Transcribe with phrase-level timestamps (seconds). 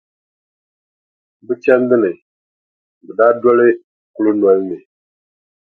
[1.45, 2.11] Bɛ chandi ni,
[3.05, 3.67] bɛ daa doli
[4.13, 4.77] kulinoli ni.